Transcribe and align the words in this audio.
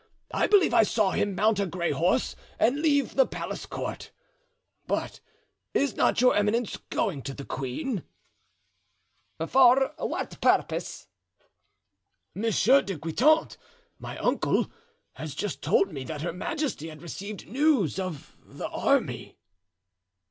I 0.33 0.47
believe 0.47 0.73
I 0.73 0.81
saw 0.81 1.11
him 1.11 1.35
mount 1.35 1.59
a 1.59 1.67
gray 1.67 1.91
horse 1.91 2.35
and 2.57 2.79
leave 2.81 3.13
the 3.13 3.27
palace 3.27 3.67
court. 3.67 4.09
But 4.87 5.19
is 5.75 5.95
not 5.95 6.21
your 6.21 6.35
eminence 6.35 6.77
going 6.89 7.21
to 7.21 7.35
the 7.35 7.45
queen?" 7.45 8.03
"For 9.47 9.91
what 9.99 10.41
purpose?" 10.41 11.05
"Monsieur 12.33 12.81
de 12.81 12.97
Guitant, 12.97 13.57
my 13.99 14.17
uncle, 14.17 14.71
has 15.13 15.35
just 15.35 15.61
told 15.61 15.93
me 15.93 16.03
that 16.05 16.21
her 16.21 16.33
majesty 16.33 16.89
had 16.89 17.03
received 17.03 17.47
news 17.47 17.99
of 17.99 18.35
the 18.43 18.69
army." 18.69 19.37